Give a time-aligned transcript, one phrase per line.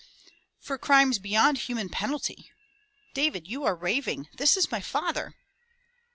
[0.59, 2.49] "For crimes beyond human penalty!"
[3.13, 4.29] "David, you are raving.
[4.35, 5.35] This is my father!"